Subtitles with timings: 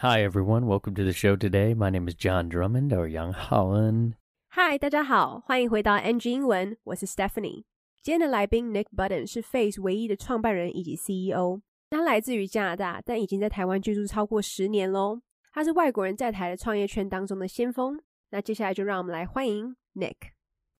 [0.00, 1.72] Hi everyone, welcome to the show today.
[1.72, 4.12] My name is John Drummond or Young Holland.
[4.50, 7.64] Hi，大家好，欢迎回到 NG 英文，我是 Stephanie。
[8.02, 11.62] 今天的来宾 Nick Button 是 Phase 唯一的创办人以及 CEO。
[11.88, 15.22] 他来自于加拿大，但已经在台湾居住超过十年喽。
[15.54, 17.98] 他是外国人在台的创业圈当中的先锋。
[18.28, 20.34] 那接下来就让我们来欢迎 Nick。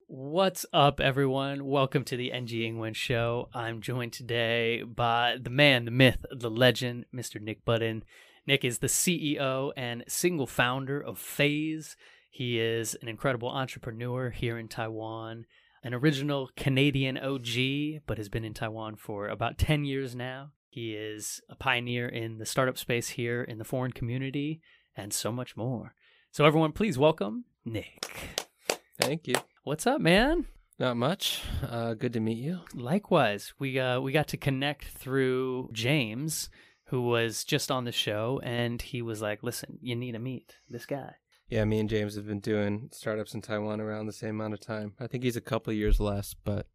[0.07, 1.63] What's up, everyone?
[1.63, 3.49] Welcome to the NG Ingwen Show.
[3.55, 7.41] I'm joined today by the man, the myth, the legend, Mr.
[7.41, 8.03] Nick Button.
[8.47, 11.97] Nick is the CEO and single founder of Phase.
[12.31, 15.47] He is an incredible entrepreneur here in Taiwan,
[15.83, 20.53] an original Canadian OG, but has been in Taiwan for about 10 years now.
[20.69, 24.61] He is a pioneer in the startup space here in the foreign community,
[24.97, 25.95] and so much more.
[26.31, 28.07] So, everyone, please welcome Nick.
[29.01, 29.35] Thank you.
[29.65, 30.47] What's up, man?
[30.79, 31.43] Not much.
[31.67, 32.61] Uh, good to meet you.
[32.75, 36.51] Likewise, we uh, we got to connect through James,
[36.87, 40.57] who was just on the show, and he was like, "Listen, you need to meet
[40.69, 41.15] this guy."
[41.49, 44.61] Yeah, me and James have been doing startups in Taiwan around the same amount of
[44.61, 44.95] time.
[44.99, 46.67] I think he's a couple of years less, but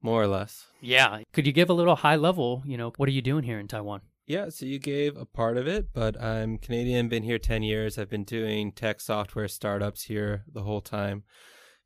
[0.00, 0.66] more or less.
[0.80, 2.62] Yeah, could you give a little high level?
[2.64, 4.02] You know, what are you doing here in Taiwan?
[4.26, 7.98] Yeah, so you gave a part of it, but I'm Canadian, been here 10 years.
[7.98, 11.24] I've been doing tech software startups here the whole time.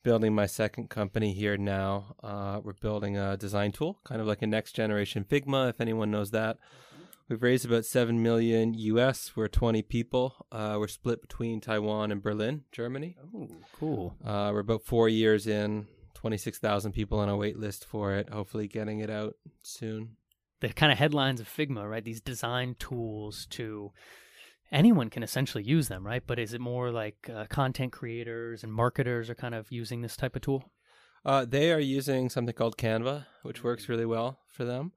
[0.03, 2.17] Building my second company here now.
[2.21, 6.11] Uh, we're building a design tool, kind of like a next generation Figma, if anyone
[6.11, 6.59] knows that.
[7.33, 9.35] We've raised about 7 million US.
[9.35, 10.35] We're 20 people.
[10.53, 13.17] Uh, we're split between Taiwan and Berlin, Germany.
[13.35, 14.15] Oh, cool.
[14.23, 18.69] Uh, we're about four years in, 26,000 people on a wait list for it, hopefully
[18.69, 20.19] getting it out soon.
[20.61, 22.05] The kind of headlines of Figma, right?
[22.05, 23.93] These design tools to
[24.71, 26.23] anyone can essentially use them, right?
[26.27, 30.19] But is it more like uh, content creators and marketers are kind of using this
[30.19, 30.71] type of tool?
[31.25, 34.93] Uh, they are using something called Canva, which works really well for them.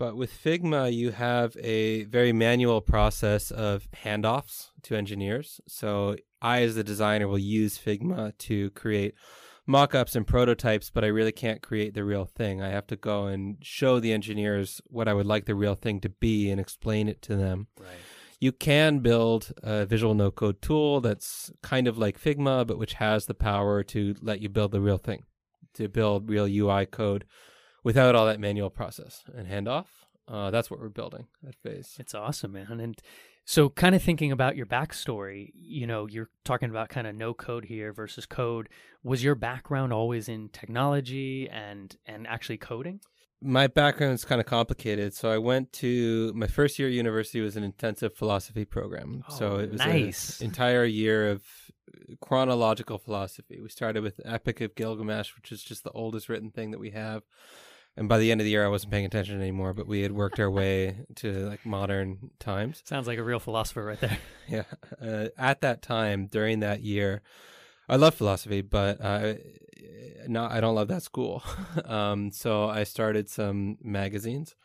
[0.00, 5.60] But with Figma, you have a very manual process of handoffs to engineers.
[5.68, 9.12] So I, as the designer, will use Figma to create
[9.66, 12.62] mock-ups and prototypes, but I really can't create the real thing.
[12.62, 16.00] I have to go and show the engineers what I would like the real thing
[16.00, 17.66] to be and explain it to them.
[17.78, 17.90] Right.
[18.40, 22.94] You can build a visual no code tool that's kind of like Figma, but which
[22.94, 25.24] has the power to let you build the real thing,
[25.74, 27.26] to build real UI code
[27.82, 29.86] without all that manual process and handoff.
[30.28, 31.96] Uh, that's what we're building at Phase.
[31.98, 32.78] It's awesome, man.
[32.80, 32.96] And
[33.44, 37.34] so, kind of thinking about your backstory, you know, you're talking about kind of no
[37.34, 38.68] code here versus code.
[39.02, 43.00] Was your background always in technology and and actually coding?
[43.42, 45.14] My background is kind of complicated.
[45.14, 49.24] So I went to my first year at university was an intensive philosophy program.
[49.30, 50.40] so Oh, it was nice.
[50.40, 51.42] an entire year of
[52.20, 53.58] chronological philosophy.
[53.60, 56.90] We started with Epic of Gilgamesh, which is just the oldest written thing that we
[56.90, 57.22] have.
[58.00, 60.12] And by the end of the year, I wasn't paying attention anymore, but we had
[60.12, 62.80] worked our way to like modern times.
[62.86, 64.18] Sounds like a real philosopher right there.
[64.48, 64.64] Yeah.
[65.00, 67.20] Uh, at that time, during that year,
[67.90, 69.34] I love philosophy, but uh,
[70.26, 71.42] no, I don't love that school.
[71.84, 74.56] um, so I started some magazines,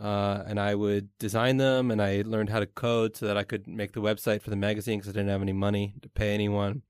[0.00, 3.42] uh, and I would design them, and I learned how to code so that I
[3.42, 6.32] could make the website for the magazine because I didn't have any money to pay
[6.34, 6.82] anyone.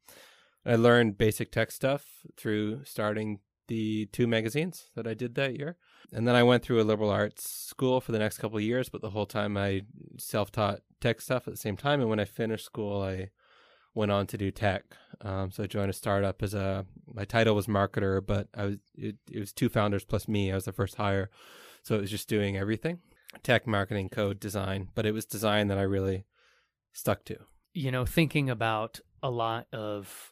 [0.67, 2.05] I learned basic tech stuff
[2.37, 5.77] through starting the two magazines that I did that year.
[6.13, 8.89] And then I went through a liberal arts school for the next couple of years,
[8.89, 9.83] but the whole time I
[10.19, 12.01] self taught tech stuff at the same time.
[12.01, 13.31] And when I finished school, I
[13.95, 14.83] went on to do tech.
[15.21, 18.77] Um, so I joined a startup as a my title was marketer, but I was
[18.97, 20.51] it, it was two founders plus me.
[20.51, 21.31] I was the first hire,
[21.85, 22.99] so it was just doing everything:
[23.45, 24.89] tech, marketing, code, design.
[24.97, 26.25] But it was design that I really
[26.93, 27.39] stuck to.
[27.73, 30.30] You know, thinking about a lot of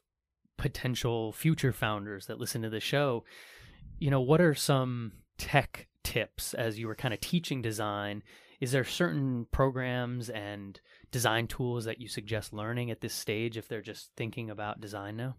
[0.58, 3.24] potential future founders that listen to the show,
[3.98, 8.22] you know, what are some tech tips as you were kind of teaching design?
[8.60, 10.78] Is there certain programs and
[11.10, 15.16] design tools that you suggest learning at this stage if they're just thinking about design
[15.16, 15.36] now?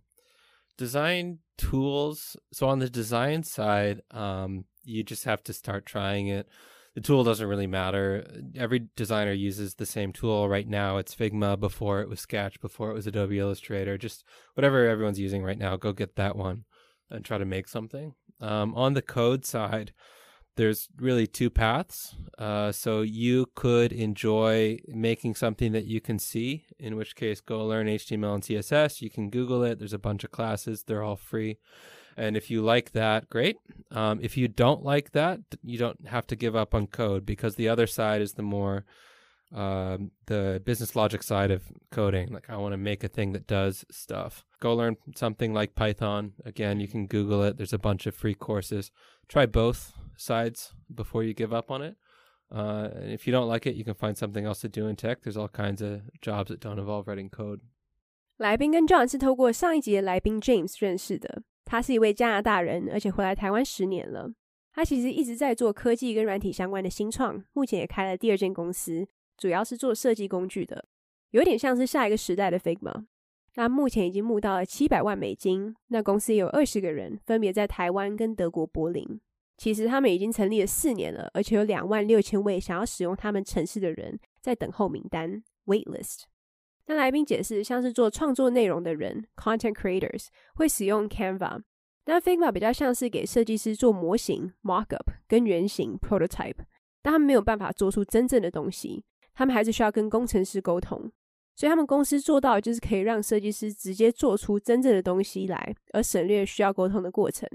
[0.79, 2.37] design tools.
[2.53, 6.47] So on the design side, um, you just have to start trying it.
[6.95, 8.25] The tool doesn't really matter.
[8.55, 10.97] Every designer uses the same tool right now.
[10.97, 11.59] It's Figma.
[11.59, 12.59] Before it was Sketch.
[12.59, 13.97] Before it was Adobe Illustrator.
[13.97, 14.23] Just
[14.55, 16.65] whatever everyone's using right now, go get that one
[17.09, 18.15] and try to make something.
[18.41, 19.93] Um, on the code side,
[20.55, 22.15] there's really two paths.
[22.37, 27.65] Uh, so you could enjoy making something that you can see, in which case, go
[27.65, 29.01] learn HTML and CSS.
[29.01, 29.79] You can Google it.
[29.79, 31.59] There's a bunch of classes, they're all free.
[32.18, 33.56] And if you like that, great.
[33.90, 37.56] Um, if you don't like that, you don't have to give up on code because
[37.56, 38.84] the other side is the more
[39.54, 42.32] um, the business logic side of coding.
[42.32, 44.44] Like, I want to make a thing that does stuff.
[44.60, 46.32] Go learn something like Python.
[46.44, 47.56] Again, you can Google it.
[47.56, 48.90] There's a bunch of free courses.
[49.28, 51.96] Try both sides before you give up on it.
[52.54, 54.96] Uh, and if you don't like it, you can find something else to do in
[54.96, 55.22] tech.
[55.22, 57.60] There's all kinds of jobs that don't involve writing code.
[58.36, 61.42] 来宾跟 John 是透过上一集的来宾 James 认识的。
[61.69, 64.27] 他是一位加拿大人，而且回来台湾十年了。
[64.73, 69.07] 他其实一直在做科技跟软体相关的新创，目前也开了第二间公司，
[69.37, 70.83] 主要是做设计工具的，
[71.29, 73.05] 有点像是下一个时代的 Figma。
[73.53, 75.75] 那目前已经募到了七百万美金。
[75.89, 79.21] 那公司有二十个人，分别在台湾跟德国柏林。
[79.55, 86.23] 其实他们已经成立了四年了，而且有两万六千位想要使用他们城市的人在等候名单 （waitlist）。
[86.89, 90.25] 那来宾解释，像是做创作内容的人 （content creators）
[90.55, 91.61] 会使用 Canva，
[92.03, 96.55] 但 Figma 比较像是给设计师做模型 （mockup） 跟原型 （prototype），
[97.03, 99.03] 但他们没有办法做出真正的东西，
[99.35, 101.11] 他们还是需要跟工程师沟通。
[101.55, 107.47] 所以他们公司做到就是可以让设计师直接做出真正的东西来，而省略需要沟通的过程。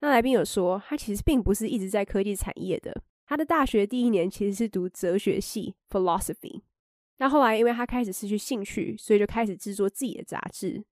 [0.00, 2.94] 那来宾有说，他其实并不是一直在科技产业的。
[3.26, 6.60] 他的大学第一年其实是读哲学系 （philosophy）。
[7.18, 10.84] 那后来因为他开始失去兴趣，所以就开始制作自己的杂志。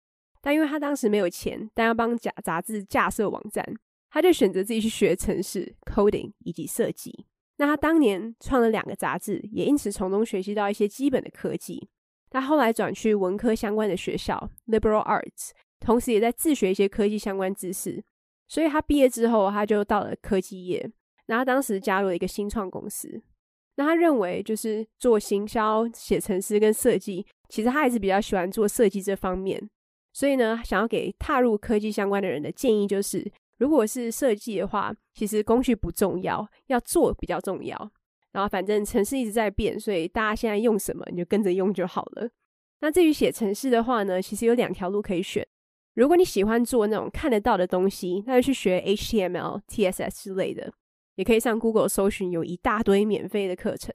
[0.42, 3.64] 但因为他当时没有钱，但要帮杂杂志架设网站，
[4.10, 7.26] 他就选择自己去学程式 （coding） 以及设计。
[7.58, 11.90] 那他当年创了两个杂志，也因此从中学习到一些基本的科技。
[12.30, 18.04] 他后来转去文科相关的学校 （liberal arts），同时也在自学一些科技相关知识。
[18.48, 20.92] 所以他毕业之后，他就到了科技业。
[21.28, 23.22] 然后当时加入了一个新创公司。
[23.82, 29.60] 那他认为，就是做行销、写程式跟设计，其实他还是比较喜欢做设计这方面。
[30.14, 37.92] 所以呢，想要给踏入科技相关的人的建议就是，如果是设计的话，其实工序不重要，要做比较重要。
[38.34, 42.30] 然后反正城市一直在变，所以大家现在用什么，你就跟着用就好了。
[42.82, 45.44] 那至于写程式的话呢，其实有两条路可以选。
[45.96, 50.72] 如果你喜欢做那种看得到的东西，那就去学 HTML、TSS 之类的，
[51.22, 53.94] 也可以上 Google 搜寻，有一大堆免费的课程。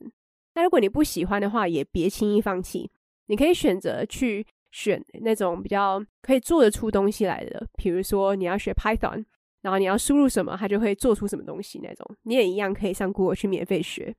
[0.55, 2.89] 那如果你不喜欢的话，也别轻易放弃。
[3.27, 9.25] 你可以选择去选那种比较可以做得出东西来的，比如说你要学 Python，
[9.63, 12.17] 然后你要输入什么，它就会做出什么东西那种。
[12.23, 14.15] 你也一样可以上 Google 去免费学。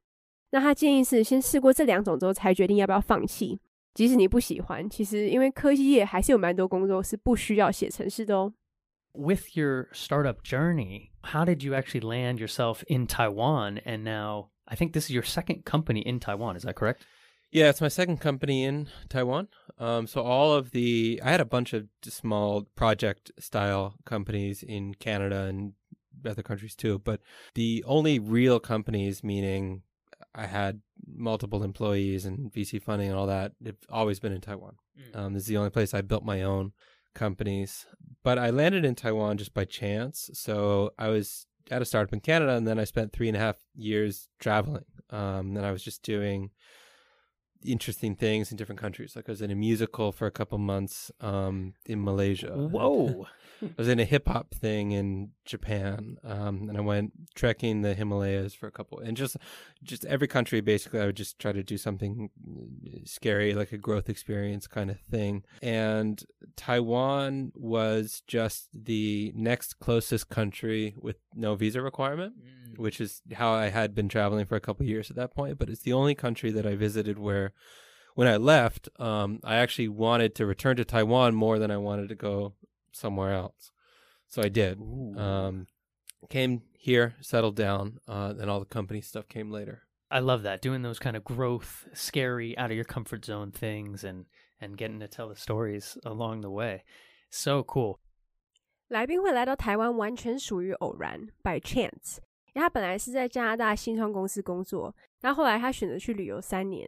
[0.52, 3.58] 那他建议是先试过这两种之后，才决定要不要放弃。
[3.94, 8.54] 即使你不喜欢，其实因为科技业还是有蛮多工作是不需要写程式的哦。
[9.18, 13.80] With your startup journey, how did you actually land yourself in Taiwan?
[13.84, 16.56] And now I think this is your second company in Taiwan.
[16.56, 17.04] Is that correct?
[17.52, 19.48] Yeah, it's my second company in Taiwan.
[19.80, 24.94] Um, so all of the I had a bunch of small project style companies in
[24.94, 25.74] Canada and
[26.26, 27.22] other countries too, but
[27.56, 29.82] the only real companies, meaning
[30.36, 33.54] I had multiple employees and VC funding and all that.
[33.64, 34.76] It's always been in Taiwan.
[35.00, 35.20] Mm.
[35.20, 36.74] Um, this is the only place I built my own
[37.14, 37.86] companies.
[38.24, 40.30] But I landed in Taiwan just by chance.
[40.34, 43.40] So I was at a startup in Canada, and then I spent three and a
[43.40, 44.86] half years traveling.
[45.10, 46.52] Um, and I was just doing
[47.64, 49.16] interesting things in different countries.
[49.16, 52.54] Like I was in a musical for a couple months um, in Malaysia.
[52.56, 53.28] Whoa.
[53.62, 57.96] I was in a hip hop thing in Japan, um, and I went trekking the
[57.96, 59.38] Himalayas for a couple, and just
[59.84, 61.00] just every country basically.
[61.00, 62.30] I would just try to do something
[63.06, 65.44] scary, like a growth experience kind of thing.
[65.62, 66.24] And
[66.56, 72.78] Taiwan was just the next closest country with no visa requirement, mm.
[72.78, 75.58] which is how I had been traveling for a couple years at that point.
[75.58, 79.89] But it's the only country that I visited where when I left, um, I actually
[79.89, 82.55] wanted to return to Taiwan more than I wanted to go
[82.93, 83.71] somewhere else.
[84.29, 84.79] So I did.
[85.17, 85.67] Um,
[86.29, 89.83] came here, settled down, uh, and all the company stuff came later.
[90.11, 94.05] I love that doing those kind of growth, scary, out of your comfort zone things,
[94.05, 94.27] and
[94.61, 96.85] and getting to tell the stories along the way.
[97.31, 97.99] So cool.
[98.89, 102.19] 来宾会来到台湾，完全属于偶然，by chance。
[102.53, 106.87] 因为他本来是在加拿大新创公司工作，然后后来他选择去旅游三年。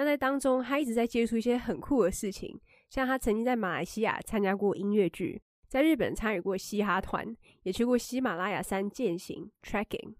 [0.00, 5.38] 那在当中，他一直在接触一些很酷的事情，像他曾经在马来西亚参加过音乐剧，
[5.68, 10.14] 在日本参与过嘻哈团，也去过喜马拉雅山践行 （trekking）。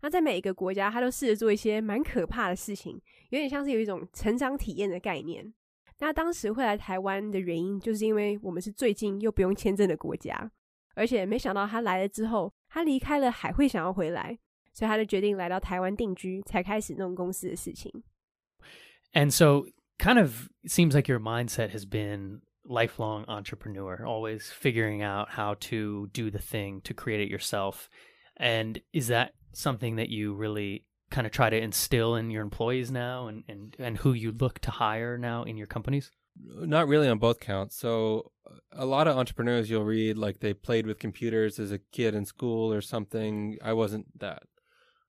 [0.00, 5.52] 那在每一个国家，他都试着做一些蛮可怕的事情，有点像是有一种成长体验的概念。
[5.98, 10.50] 那当时会来台湾的原因，就是因为我们是最近又不用签证的国家，
[10.94, 14.38] 而且没想到他来了之后，他离开了还会想要回来，
[14.72, 17.92] 所以他就决定来到台湾定居，才开始弄公司的事情。
[19.16, 19.66] And so
[19.98, 26.10] kind of seems like your mindset has been lifelong entrepreneur, always figuring out how to
[26.12, 27.88] do the thing to create it yourself.
[28.36, 32.90] And is that something that you really kind of try to instill in your employees
[32.90, 36.10] now and, and, and who you look to hire now in your companies?
[36.44, 37.74] Not really on both counts.
[37.74, 38.32] So,
[38.70, 42.26] a lot of entrepreneurs you'll read like they played with computers as a kid in
[42.26, 43.56] school or something.
[43.62, 44.42] I wasn't that.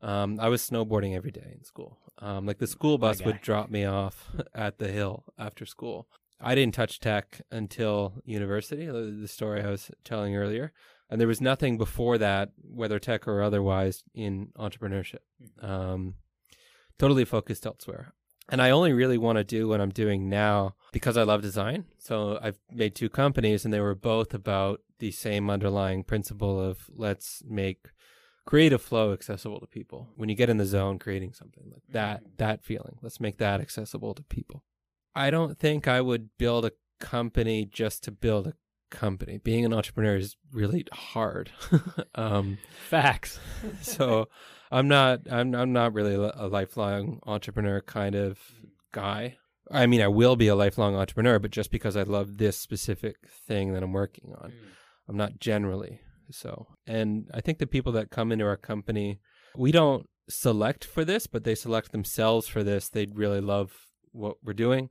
[0.02, 2.00] Um, I was snowboarding every day in school.
[2.20, 6.08] Um, like the school bus would drop me off at the hill after school.
[6.40, 10.72] I didn't touch tech until university, the story I was telling earlier.
[11.10, 15.20] And there was nothing before that, whether tech or otherwise, in entrepreneurship.
[15.62, 16.16] Um,
[17.00, 18.14] totally focused elsewhere.
[18.50, 21.86] And I only really want to do what I'm doing now because I love design.
[21.98, 26.90] So I've made two companies, and they were both about the same underlying principle of
[26.96, 27.88] let's make
[28.48, 30.08] creative flow accessible to people.
[30.16, 33.60] When you get in the zone creating something like that, that feeling, let's make that
[33.60, 34.64] accessible to people.
[35.14, 38.54] I don't think I would build a company just to build a
[38.90, 39.38] company.
[39.38, 41.52] Being an entrepreneur is really hard.
[42.16, 42.58] um,
[42.90, 43.38] Facts.
[43.82, 44.30] so
[44.72, 48.40] I'm not I'm I'm not really a lifelong entrepreneur kind of
[48.94, 49.38] guy.
[49.70, 53.18] I mean, I will be a lifelong entrepreneur, but just because I love this specific
[53.46, 54.54] thing that I'm working on.
[55.10, 56.00] I'm not generally
[56.32, 56.68] so.
[56.86, 59.20] And I think the people that come into our company,
[59.56, 62.90] we don't select for this, but they select themselves for this.
[62.90, 63.74] They really love
[64.12, 64.90] what we're doing.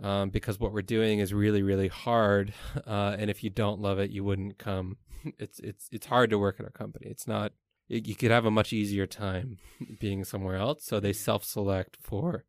[0.00, 2.54] Um, because what we're doing is really, really hard,
[2.86, 4.96] uh, and if you don't love it, you wouldn't come.
[5.36, 7.08] It's it's it's hard to work at our company.
[7.10, 7.50] It's not
[7.88, 9.58] you you could have a much easier time
[10.00, 10.84] being somewhere else.
[10.84, 12.44] So they self select for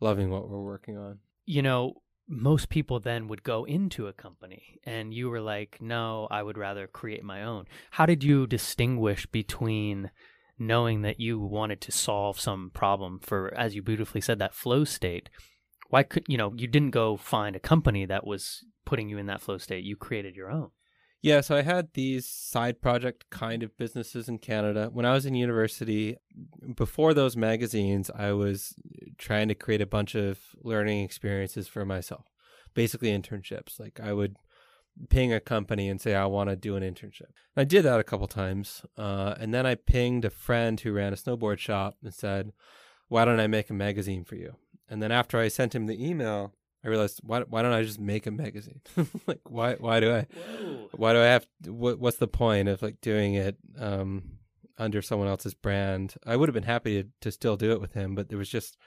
[0.00, 1.18] loving what we're working on.
[1.44, 6.28] You know, most people then would go into a company and you were like, no,
[6.30, 7.66] I would rather create my own.
[7.92, 10.10] How did you distinguish between
[10.58, 14.84] knowing that you wanted to solve some problem for, as you beautifully said, that flow
[14.84, 15.30] state?
[15.88, 19.26] Why could, you know, you didn't go find a company that was putting you in
[19.26, 19.84] that flow state.
[19.84, 20.70] You created your own.
[21.20, 24.88] Yeah, so I had these side project kind of businesses in Canada.
[24.92, 26.16] When I was in university,
[26.76, 28.74] before those magazines, I was
[29.18, 32.26] trying to create a bunch of learning experiences for myself.
[32.72, 33.80] Basically internships.
[33.80, 34.36] Like I would
[35.10, 37.32] ping a company and say I want to do an internship.
[37.56, 38.82] I did that a couple times.
[38.96, 42.52] Uh, and then I pinged a friend who ran a snowboard shop and said,
[43.08, 44.54] "Why don't I make a magazine for you?"
[44.88, 46.54] And then after I sent him the email,
[46.88, 48.80] I realized why why don't I just make a magazine?
[49.26, 50.88] like why why do I Whoa.
[50.92, 54.38] why do I have what what's the point of like doing it um
[54.78, 56.14] under someone else's brand?
[56.26, 58.48] I would have been happy to, to still do it with him, but there was
[58.48, 58.78] just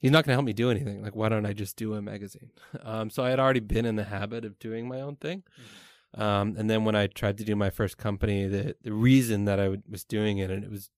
[0.00, 1.02] he's not going to help me do anything.
[1.02, 2.50] Like why don't I just do a magazine?
[2.84, 5.42] Um so I had already been in the habit of doing my own thing.
[6.14, 9.58] Um and then when I tried to do my first company, the the reason that
[9.58, 10.90] I would, was doing it and it was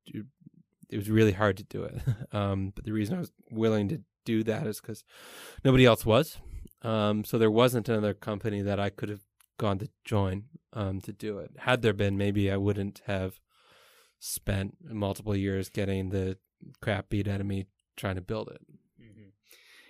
[0.91, 2.01] it was really hard to do it.
[2.33, 5.05] Um but the reason I was willing to do that is cuz
[5.64, 6.38] nobody else was.
[6.83, 9.23] Um so there wasn't another company that I could have
[9.59, 11.50] gone to join um, to do it.
[11.59, 13.38] Had there been, maybe I wouldn't have
[14.19, 16.38] spent multiple years getting the
[16.81, 18.61] crap beat out of me trying to build it.
[19.00, 19.33] Mhm.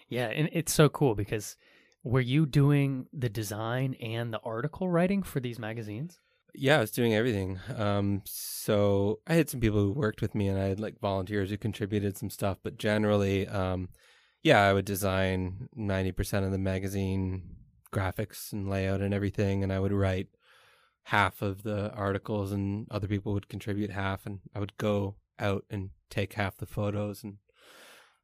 [0.09, 1.57] Yeah, and it's so cool because
[2.03, 6.21] were you doing the design and the article writing for these magazines?
[6.55, 7.59] Yeah, I was doing everything.
[7.77, 11.49] Um, so I had some people who worked with me, and I had like volunteers
[11.49, 12.59] who contributed some stuff.
[12.63, 13.89] But generally, um,
[14.43, 17.57] yeah, I would design ninety percent of the magazine
[17.93, 20.29] graphics and layout and everything, and I would write
[21.05, 25.65] half of the articles, and other people would contribute half, and I would go out
[25.71, 27.39] and take half the photos, and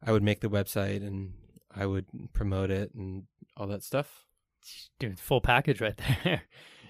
[0.02, 1.34] I would make the website, and
[1.74, 3.24] I would promote it, and
[3.56, 4.24] all that stuff.
[4.98, 6.42] Dude, full package right there.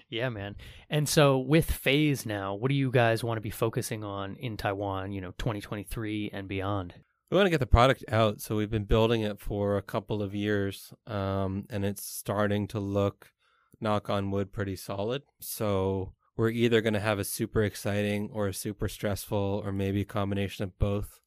[0.09, 0.55] yeah, man.
[0.89, 4.57] And so with Phase now, what do you guys want to be focusing on in
[4.57, 6.95] Taiwan, you know, 2023 and beyond?
[7.29, 10.23] We want to get the product out, so we've been building it for a couple
[10.23, 13.33] of years, um, and it's starting to look,
[13.79, 15.21] knock on wood, pretty solid.
[15.39, 20.01] So we're either going to have a super exciting or a super stressful, or maybe
[20.01, 21.19] a combination of both.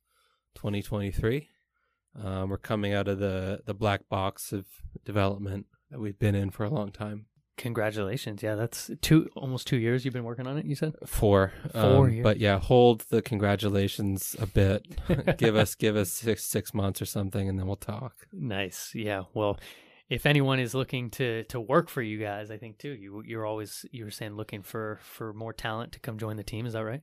[0.54, 1.48] 2023,
[2.22, 4.66] um, we're coming out of the the black box of
[5.04, 7.26] development that we've been in for a long time.
[7.56, 8.42] Congratulations.
[8.42, 10.94] Yeah, that's two almost 2 years you've been working on it, you said?
[11.06, 12.24] Four, Four um, years.
[12.24, 14.86] but yeah, hold the congratulations a bit.
[15.36, 18.14] give us give us six six months or something, and then we'll talk.
[18.32, 18.92] Nice.
[18.94, 19.24] Yeah.
[19.34, 19.58] Well,
[20.08, 23.46] if anyone is looking to to work for you guys, I think too, you you're
[23.46, 26.72] always you were saying looking for for more talent to come join the team, is
[26.72, 27.02] that right?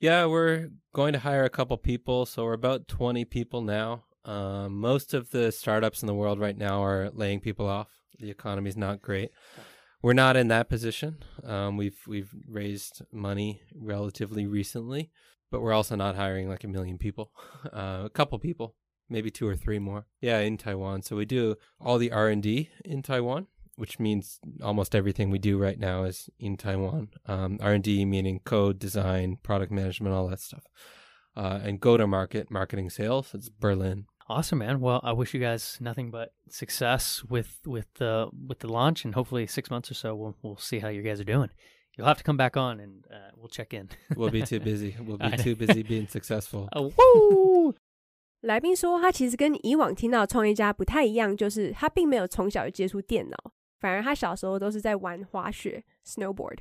[0.00, 4.04] Yeah, we're going to hire a couple people, so we're about 20 people now.
[4.24, 7.88] Um, most of the startups in the world right now are laying people off.
[8.18, 9.30] The economy's not great.
[10.04, 11.16] We're not in that position.
[11.42, 15.10] Um, we've we've raised money relatively recently,
[15.50, 17.32] but we're also not hiring like a million people.
[17.72, 18.76] Uh, a couple people,
[19.08, 20.06] maybe two or three more.
[20.20, 21.00] Yeah, in Taiwan.
[21.00, 23.46] So we do all the R and D in Taiwan,
[23.76, 27.08] which means almost everything we do right now is in Taiwan.
[27.24, 30.64] Um, R and D meaning code, design, product management, all that stuff.
[31.34, 33.30] Uh, and go to market, marketing, sales.
[33.32, 34.04] It's Berlin.
[34.27, 34.79] Awesome, man.
[34.79, 39.15] Well, I wish you guys nothing but success with with the with the launch, and
[39.15, 41.49] hopefully six months or so, we'll we'll see how you guys are doing.
[41.97, 43.89] You'll have to come back on, and uh, we'll check in.
[44.15, 44.95] We'll be too busy.
[44.99, 46.69] We'll be I- too busy being successful.
[46.71, 47.75] Oh, woo!
[48.41, 53.35] 来宾说，他其实跟以往听到的创业家不太一样，就是他并没有从小就接触电脑，
[53.81, 56.59] 反而他小时候都是在玩滑雪 （snowboard）。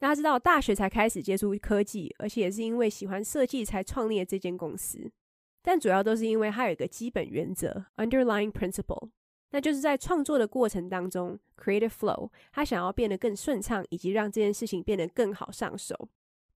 [0.00, 5.12] 那他知道大学才开始接触科技，而且也是因为喜欢设计才创立了这间公司。
[5.65, 9.09] 但主要都是因为他有一个基本原则 （underlying principle），
[9.49, 16.07] 那就是在创作的过程当中 （creative flow），他想要变得更顺畅，以及让这件事情变得更好上手。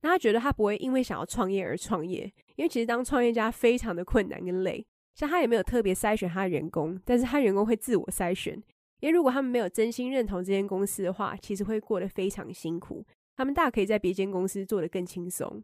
[0.01, 4.85] 那他觉得他不会因为想要创业而创业，因为其实当创业家非常的困难跟累。
[5.15, 8.53] 像他也没有特别筛选他的员工，但是他员工会自我筛选，
[8.99, 13.03] 因为如果他们没有真心认同这间公司的话，其实会过得非常辛苦。
[13.35, 15.61] 他们大可以在别间公司做得更轻松。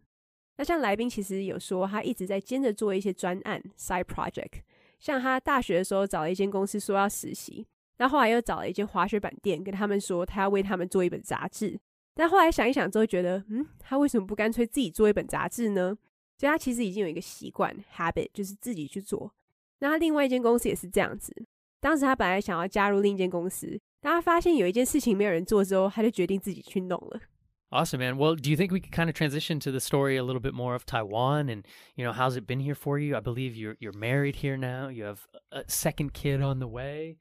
[0.57, 4.61] 那像来宾其实有说，他一直在兼着做一些专案 （side project）。
[4.99, 11.77] 像他大学的时候找了一间公司说要实习，那后来又找了一间滑雪板店，跟他们说他要为他们做一本杂志。
[12.13, 15.97] 但后来想一想之后，觉得嗯，他为什么不干脆自己做一本杂志呢？
[16.37, 19.31] 所以他其实已经有一个习惯 （habit），就是自己去做。
[19.79, 21.35] 那他另外一间公司也是这样子。
[21.81, 27.19] 当时他本来想要加入另一间公司，当他发现有一件事情没有人做之后，他就决定自己去弄了。
[27.75, 28.15] Awesome, man.
[28.15, 30.53] Well, do you think we could kind of transition to the story a little bit
[30.53, 31.67] more of Taiwan and
[31.97, 33.17] you know how's it been here for you?
[33.17, 34.87] I believe you're you're married here now.
[34.87, 37.17] You have a second kid on the way.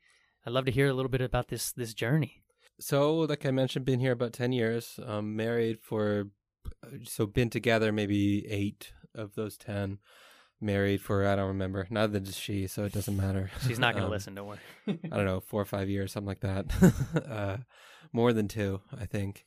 [0.47, 2.45] I'd love to hear a little bit about this this journey.
[2.79, 5.01] So, like I mentioned, been here about ten years.
[5.05, 6.29] Um, married for
[7.03, 9.99] so been together maybe eight of those ten.
[10.61, 11.89] Married for I don't remember.
[11.91, 13.51] Neither does she, so it doesn't matter.
[13.67, 14.37] She's not going to Um, listen.
[14.37, 14.59] Don't worry.
[14.87, 16.67] I don't know, four or five years, something like that.
[17.29, 17.57] uh,
[18.13, 19.45] more than two, I think.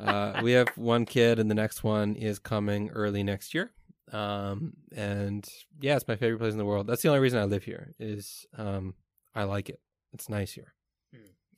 [0.00, 3.72] Uh, we have one kid, and the next one is coming early next year.
[4.12, 5.46] Um, and
[5.80, 6.86] yeah, it's my favorite place in the world.
[6.86, 7.94] That's the only reason I live here.
[7.98, 8.94] Is um,
[9.34, 9.80] I like it.
[10.12, 10.74] It's nice here.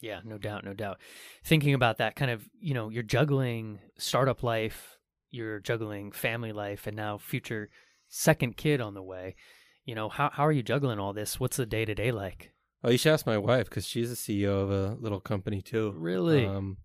[0.00, 0.98] Yeah, no doubt, no doubt.
[1.44, 4.96] Thinking about that kind of, you know, you're juggling startup life,
[5.30, 7.68] you're juggling family life, and now future
[8.08, 9.36] second kid on the way.
[9.84, 11.38] You know, how how are you juggling all this?
[11.38, 12.52] What's the day to day like?
[12.82, 15.92] Oh, you should ask my wife because she's the CEO of a little company too.
[15.94, 16.46] Really?
[16.46, 16.78] Um,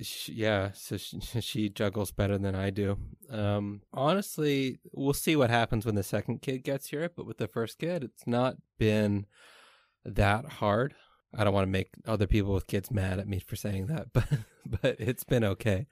[0.00, 2.98] she, yeah, so she, she juggles better than I do.
[3.30, 7.10] Um, honestly, we'll see what happens when the second kid gets here.
[7.14, 9.26] But with the first kid, it's not been
[10.04, 10.94] that hard.
[11.34, 14.08] I don't want to make other people with kids mad at me for saying that,
[14.12, 14.28] but
[14.66, 15.86] but it's been okay.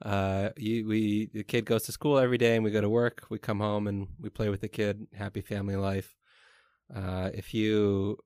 [0.00, 3.26] Uh, you, we the kid goes to school every day, and we go to work.
[3.30, 5.06] We come home and we play with the kid.
[5.14, 6.14] Happy family life.
[6.94, 8.16] Uh, if you,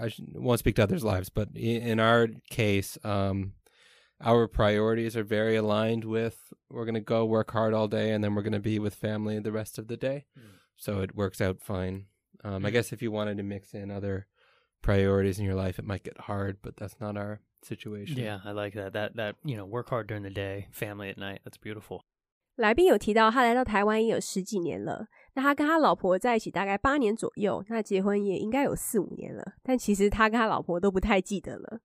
[0.00, 3.52] I won't speak to others' lives, but in our case, um,
[4.19, 8.23] our priorities are very aligned with we're going to go work hard all day and
[8.23, 10.25] then we're going to be with family the rest of the day.
[10.37, 10.59] Mm.
[10.77, 12.05] So it works out fine.
[12.43, 12.73] Um, I Mm.
[12.73, 14.27] guess if you wanted to mix in other
[14.81, 18.17] priorities in your life, it might get hard, but that's not our situation.
[18.17, 18.91] Yeah, I like that.
[18.93, 21.41] That that you know, work hard during the day, family at night.
[21.45, 22.01] That's beautiful.
[22.55, 25.07] 来宾有提到，他来到台湾也有十几年了。
[25.33, 29.53] 那他跟他老婆在一起大概八年左右，那结婚也应该有四五年了。
[29.63, 31.79] 但其实他跟他老婆都不太记得了。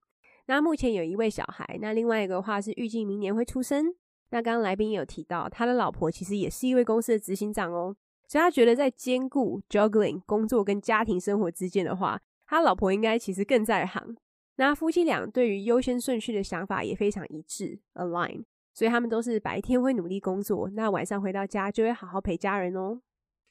[0.47, 3.93] 那目前有一位小孩，那另外一个话是预计明年会出生。
[4.31, 7.95] 那刚刚来宾也有提到，他的老婆其实也是一位公司的执行长哦，
[8.27, 14.15] 所以他觉得在兼顾 juggling 工作跟家庭生活之间的话，他老婆应该其实更在行。
[14.57, 18.43] 那夫妻俩对于优先顺序的想法也非常一致 align。
[18.71, 23.01] 所以他们都是白天会努力工作，那晚上回到家就会好好陪家人哦。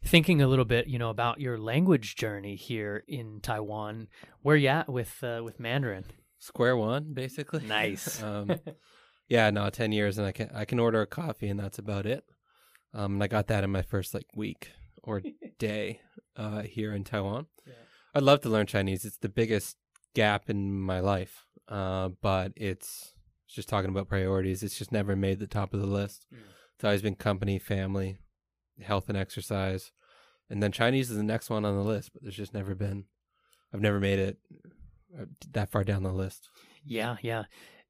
[0.02, 4.06] Thinking a little bit, you know, about your language journey here in Taiwan.
[4.42, 6.04] Where you at with uh, with Mandarin?
[6.43, 7.65] Square one, basically.
[7.65, 8.21] Nice.
[8.23, 8.59] um,
[9.29, 12.05] yeah, no, ten years, and I can I can order a coffee, and that's about
[12.05, 12.25] it.
[12.93, 14.71] Um, and I got that in my first like week
[15.03, 15.21] or
[15.57, 16.01] day
[16.35, 17.45] uh, here in Taiwan.
[17.65, 17.73] Yeah.
[18.13, 19.05] I'd love to learn Chinese.
[19.05, 19.77] It's the biggest
[20.15, 23.13] gap in my life, uh, but it's
[23.45, 24.63] it's just talking about priorities.
[24.63, 26.25] It's just never made the top of the list.
[26.33, 26.39] Mm.
[26.75, 28.17] It's always been company, family,
[28.81, 29.93] health, and exercise,
[30.49, 32.11] and then Chinese is the next one on the list.
[32.11, 33.05] But there's just never been.
[33.73, 34.39] I've never made it
[35.51, 36.49] that far down the list.
[36.85, 37.43] Yeah, yeah.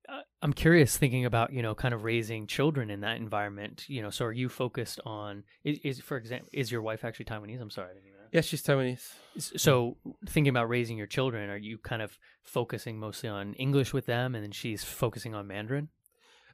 [0.10, 3.86] Uh, I'm curious thinking about, you know, kind of raising children in that environment.
[3.88, 7.26] You know, so are you focused on is, is for example, is your wife actually
[7.26, 7.62] Taiwanese?
[7.62, 8.34] I'm sorry, I didn't even ask.
[8.34, 9.60] Yeah, she's Taiwanese.
[9.60, 14.06] So, thinking about raising your children, are you kind of focusing mostly on English with
[14.06, 15.90] them and then she's focusing on Mandarin?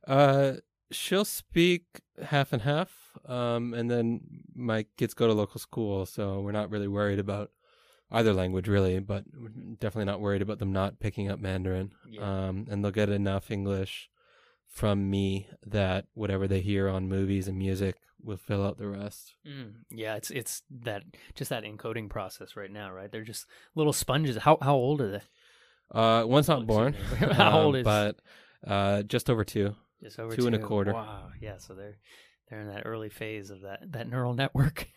[0.05, 0.53] Uh,
[0.91, 1.86] she'll speak
[2.23, 2.91] half and half.
[3.25, 4.21] Um, and then
[4.55, 7.51] my kids go to local school, so we're not really worried about
[8.11, 8.99] either language, really.
[8.99, 9.25] But
[9.79, 11.91] definitely not worried about them not picking up Mandarin.
[12.09, 12.47] Yeah.
[12.47, 14.09] Um, and they'll get enough English
[14.67, 19.33] from me that whatever they hear on movies and music will fill out the rest.
[19.47, 21.03] Mm, yeah, it's it's that
[21.35, 23.11] just that encoding process right now, right?
[23.11, 23.45] They're just
[23.75, 24.37] little sponges.
[24.37, 25.21] How how old are they?
[25.91, 26.93] Uh, one's not born.
[27.31, 28.17] How um, old is- But
[28.67, 29.75] uh, just over two.
[30.03, 30.93] Just over Two and a quarter.
[30.93, 31.29] Wow.
[31.41, 31.57] Yeah.
[31.57, 31.97] So they're
[32.49, 34.87] they're in that early phase of that that neural network.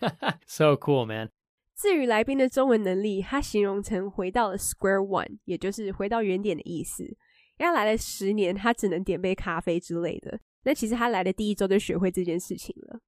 [0.47, 1.31] so cool, man.
[1.77, 7.17] 至于来宾的中文能力，他形容成回到了 Square One，也就是回到原点的意思。
[7.59, 10.41] 他来了十年，他只能点杯咖啡之类的。
[10.65, 13.01] 那其实他来的第一周就学会这件事情了。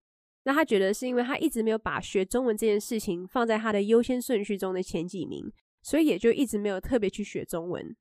[0.45, 5.51] 那他觉得是因为他一直没有把学中文这件事情放在他的优先顺序中的前几名，
[5.83, 7.97] 所以也就一直没有特别去学中文。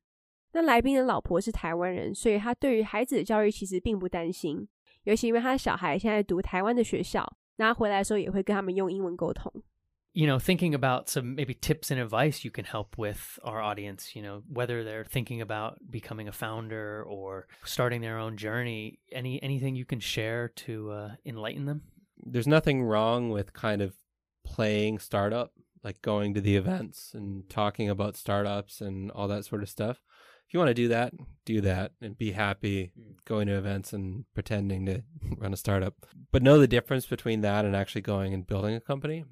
[0.52, 4.68] 那来宾的老婆是台湾人，所以他对于孩子的教育其实并不担心，
[5.04, 9.52] 尤其因为他的小孩现在读台湾的学校，那他回来的时候也会跟他们用英文沟通。
[10.14, 14.22] You know, thinking about some maybe tips and advice you can help with our audience, you
[14.22, 19.74] know, whether they're thinking about becoming a founder or starting their own journey, any anything
[19.74, 21.82] you can share to uh, enlighten them?
[22.16, 23.96] There's nothing wrong with kind of
[24.44, 29.64] playing startup, like going to the events and talking about startups and all that sort
[29.64, 30.00] of stuff.
[30.46, 31.12] If you want to do that,
[31.44, 33.14] do that and be happy mm.
[33.24, 35.02] going to events and pretending to
[35.38, 36.06] run a startup.
[36.30, 39.24] But know the difference between that and actually going and building a company.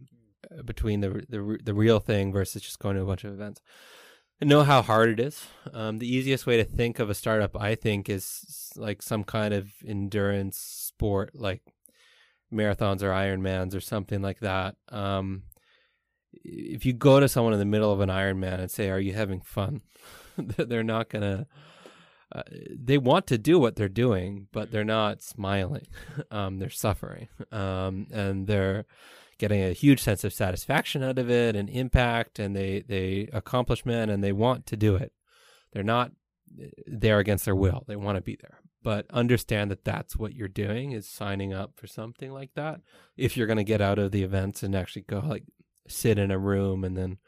[0.65, 3.61] Between the the the real thing versus just going to a bunch of events.
[4.41, 5.47] And know how hard it is.
[5.73, 9.55] Um, the easiest way to think of a startup, I think, is like some kind
[9.55, 11.63] of endurance sport, like
[12.53, 14.75] marathons or Ironmans or something like that.
[14.89, 15.45] Um,
[16.45, 19.13] if you go to someone in the middle of an Ironman and say, "Are you
[19.13, 19.83] having fun?"
[20.37, 21.47] they're not gonna.
[22.35, 22.43] Uh,
[22.75, 25.87] they want to do what they're doing, but they're not smiling.
[26.31, 28.87] Um, they're suffering, um, and they're
[29.43, 34.09] getting a huge sense of satisfaction out of it and impact and they they accomplishment
[34.09, 35.13] and they want to do it.
[35.73, 36.13] They're not
[36.87, 37.83] there against their will.
[37.89, 38.61] They want to be there.
[38.85, 42.83] But understand that that's what you're doing is signing up for something like that.
[43.17, 45.43] If you're going to get out of the events and actually go like
[45.89, 47.19] sit in a room and then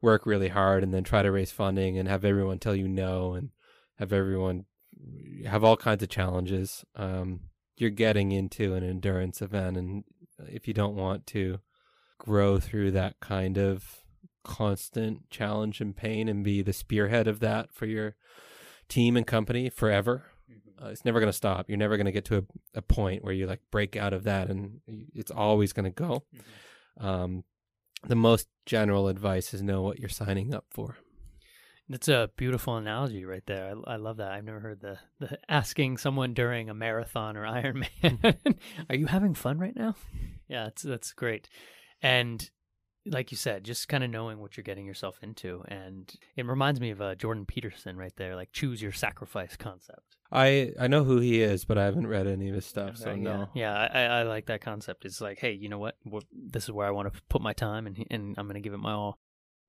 [0.00, 3.34] work really hard and then try to raise funding and have everyone tell you no
[3.34, 3.50] and
[3.98, 4.66] have everyone
[5.44, 7.40] have all kinds of challenges um,
[7.76, 10.04] you're getting into an endurance event and
[10.38, 11.58] if you don't want to
[12.18, 14.02] grow through that kind of
[14.44, 18.14] constant challenge and pain and be the spearhead of that for your
[18.88, 20.24] team and company forever.
[20.50, 20.84] Mm-hmm.
[20.84, 21.68] Uh, it's never going to stop.
[21.68, 24.24] You're never going to get to a, a, point where you like break out of
[24.24, 24.80] that and
[25.14, 26.22] it's always going to go.
[26.34, 27.06] Mm-hmm.
[27.06, 27.44] Um,
[28.06, 30.96] the most general advice is know what you're signing up for.
[31.88, 33.74] That's a beautiful analogy right there.
[33.86, 34.32] I, I love that.
[34.32, 38.36] I've never heard the, the asking someone during a marathon or Ironman,
[38.90, 39.94] "Are you having fun right now?"
[40.48, 41.48] Yeah, that's that's great.
[42.02, 42.48] And
[43.08, 46.80] like you said, just kind of knowing what you're getting yourself into, and it reminds
[46.80, 50.16] me of uh, Jordan Peterson right there, like choose your sacrifice concept.
[50.32, 53.10] I I know who he is, but I haven't read any of his stuff, so
[53.10, 53.16] yeah.
[53.16, 53.48] no.
[53.54, 55.04] Yeah, I, I like that concept.
[55.04, 55.96] It's like, hey, you know what?
[56.32, 58.74] This is where I want to put my time, and and I'm going to give
[58.74, 59.20] it my all.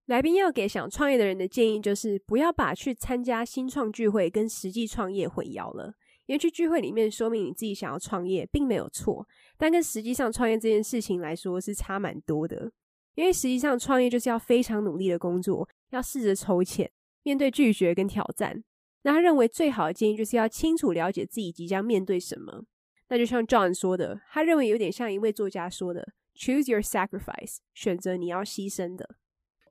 [0.07, 5.93] 来宾要给想创业的人的建议就是，不要把去参加新创聚会跟实际创业混淆了。
[6.27, 9.25] 因为去聚会里面说明你自己想要创业，并没有错，
[9.57, 12.71] 但跟实际上创业这件事情来说是差蛮多的。
[13.15, 16.89] 因为实际上创业就是要非常努力的工作，要试着筹钱，
[17.23, 18.63] 面对拒绝跟挑战。
[19.03, 22.63] 那他认为最好的建议就是要清楚了解自己即将面对什么。
[23.09, 29.15] 那就像 John 说的，他认为有点像一位作家说的：“Choose your sacrifice，选择你要牺牲的。”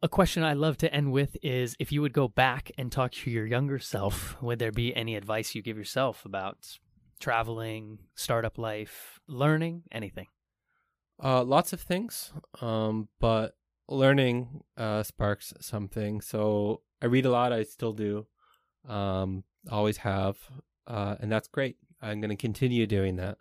[0.06, 3.10] A question I love to end with is if you would go back and talk
[3.10, 6.78] to your younger self, would there be any advice you give yourself about
[7.18, 10.28] traveling, startup life, learning, anything?
[11.20, 13.56] Uh, lots of things, um, but
[13.88, 16.20] learning uh, sparks something.
[16.20, 17.52] So I read a lot.
[17.52, 18.28] I still do,
[18.88, 19.42] um,
[19.72, 20.36] always have,
[20.86, 21.78] uh, and that's great.
[22.00, 23.38] I'm going to continue doing that.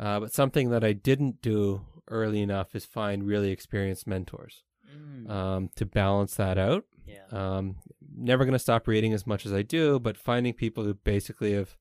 [0.00, 5.30] Uh, but something that I didn't do early enough is find really experienced mentors mm.
[5.30, 6.84] um, to balance that out.
[7.06, 7.26] Yeah.
[7.30, 7.76] Um,
[8.16, 11.52] never going to stop reading as much as I do, but finding people who basically
[11.52, 11.76] have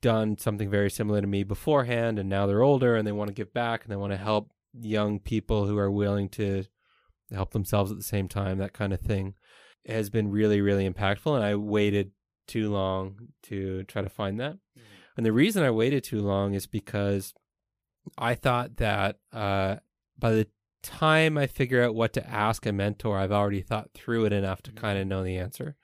[0.00, 3.34] done something very similar to me beforehand and now they're older and they want to
[3.34, 6.64] give back and they want to help young people who are willing to
[7.32, 9.34] help themselves at the same time, that kind of thing
[9.86, 11.34] has been really, really impactful.
[11.34, 12.12] And I waited
[12.46, 14.54] too long to try to find that.
[14.54, 14.82] Mm.
[15.16, 17.34] And the reason I waited too long is because
[18.16, 19.76] I thought that uh,
[20.18, 20.46] by the
[20.82, 24.62] time I figure out what to ask a mentor, I've already thought through it enough
[24.62, 25.08] to kind of mm-hmm.
[25.10, 25.76] know the answer.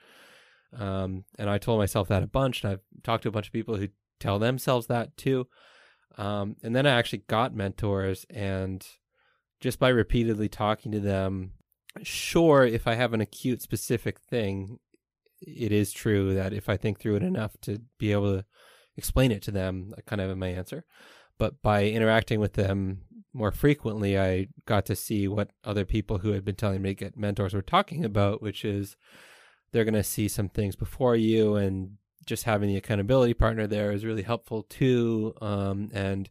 [0.77, 3.53] Um, and I told myself that a bunch, and I've talked to a bunch of
[3.53, 5.47] people who tell themselves that too.
[6.17, 8.87] Um, and then I actually got mentors, and
[9.61, 11.53] just by repeatedly talking to them,
[12.03, 14.79] sure, if I have an acute specific thing,
[15.41, 18.45] it is true that if I think through it enough to be able to
[18.97, 20.85] explain it to them, I kind of have my answer.
[21.39, 23.03] But by interacting with them
[23.35, 26.95] more frequently, I got to see what other people who had been telling me to
[26.95, 28.97] get mentors were talking about, which is
[29.73, 33.93] they're going to see some things before you, and just having the accountability partner there
[33.93, 35.35] is really helpful too.
[35.43, 36.31] Um, and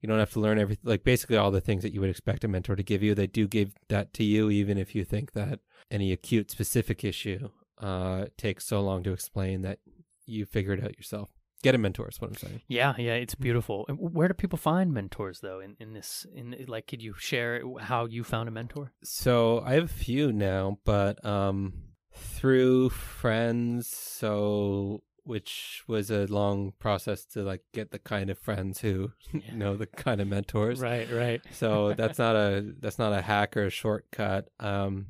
[0.00, 0.88] You don't have to learn everything.
[0.88, 3.26] Like basically all the things that you would expect a mentor to give you, they
[3.26, 8.26] do give that to you, even if you think that any acute specific issue uh,
[8.36, 9.78] takes so long to explain that
[10.24, 11.30] you figure it out yourself.
[11.62, 12.60] Get a mentor is what I'm saying.
[12.68, 13.84] Yeah, yeah, it's beautiful.
[13.90, 15.58] Where do people find mentors though?
[15.60, 18.92] In in this, in like, could you share how you found a mentor?
[19.02, 21.72] So I have a few now, but um,
[22.14, 23.88] through friends.
[23.88, 29.54] So which was a long process to like get the kind of friends who Yeah.
[29.54, 30.80] know the kind of mentors.
[30.80, 31.42] Right, right.
[31.52, 34.48] so that's not a that's not a hack or a shortcut.
[34.60, 35.08] Um,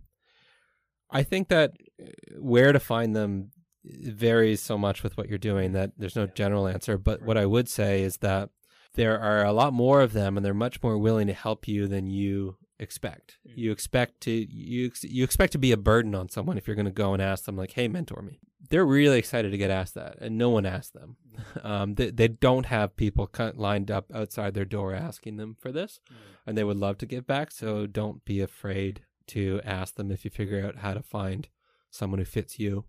[1.11, 2.06] I think that uh,
[2.40, 3.50] where to find them
[3.88, 6.98] varies so much with what you're doing that there's no general answer.
[6.98, 8.51] But what I would say is that
[8.94, 11.87] there are a lot more of them, and they're much more willing to help you
[11.87, 13.38] than you expect.
[13.46, 13.53] Mm.
[13.57, 16.87] You expect to you you expect to be a burden on someone if you're going
[16.87, 19.94] to go and ask them like, "Hey, mentor me." They're really excited to get asked
[19.94, 21.16] that, and no one asked them.
[21.62, 26.01] Um, they they don't have people lined up outside their door asking them for this
[26.48, 27.51] and they would love to give back.
[27.51, 31.46] So don't be afraid to ask them if you figure out how to find
[31.90, 32.87] someone who fits you.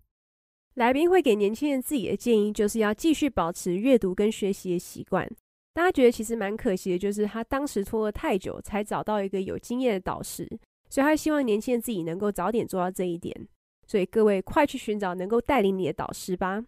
[0.80, 5.28] 来宾会给年轻人自己的建议，就是要继续保持阅读跟学习的习惯。
[5.74, 10.48] 大家觉得其实蛮可惜的，就是他当时拖了太久才找到一个有经验的导师，
[10.88, 13.46] 所以他希望年轻人自己能够早点做到这一点。
[13.86, 16.64] 所以各位快去寻找能够带领你的导师吧。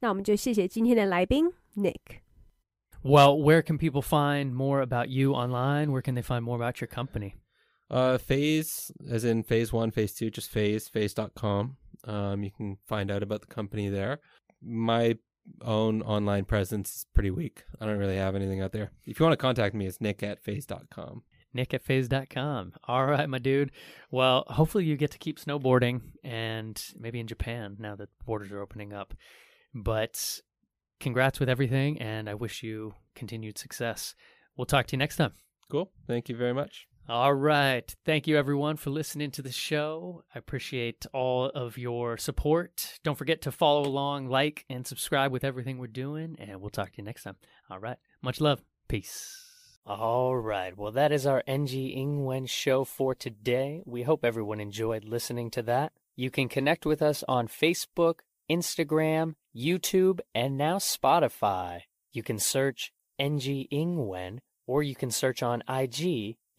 [0.00, 1.94] 那我们就谢谢今天的来宾 Nick。
[3.04, 5.92] Well, where can people find more about you online?
[5.92, 7.34] Where can they find more about your company?
[7.92, 11.76] Uh, phase, as in phase one, phase two, just phase, phase.com.
[12.04, 14.18] Um, you can find out about the company there.
[14.62, 15.18] My
[15.62, 17.64] own online presence is pretty weak.
[17.80, 18.92] I don't really have anything out there.
[19.04, 21.22] If you want to contact me, it's nick at phase.com.
[21.52, 22.72] Nick at phase.com.
[22.88, 23.72] All right, my dude.
[24.10, 28.60] Well, hopefully you get to keep snowboarding and maybe in Japan now that borders are
[28.60, 29.12] opening up.
[29.74, 30.40] But
[30.98, 34.14] congrats with everything, and I wish you continued success.
[34.56, 35.32] We'll talk to you next time.
[35.70, 35.90] Cool.
[36.06, 36.86] Thank you very much.
[37.12, 37.94] All right.
[38.06, 40.24] Thank you, everyone, for listening to the show.
[40.34, 42.98] I appreciate all of your support.
[43.04, 46.92] Don't forget to follow along, like, and subscribe with everything we're doing, and we'll talk
[46.92, 47.36] to you next time.
[47.70, 47.98] All right.
[48.22, 48.62] Much love.
[48.88, 49.78] Peace.
[49.84, 50.74] All right.
[50.74, 53.82] Well, that is our NG Ingwen show for today.
[53.84, 55.92] We hope everyone enjoyed listening to that.
[56.16, 58.20] You can connect with us on Facebook,
[58.50, 61.82] Instagram, YouTube, and now Spotify.
[62.10, 66.36] You can search NG Ingwen or you can search on IG